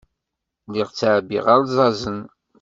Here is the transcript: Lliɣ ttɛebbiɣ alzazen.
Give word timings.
Lliɣ 0.67 0.89
ttɛebbiɣ 0.91 1.45
alzazen. 1.55 2.21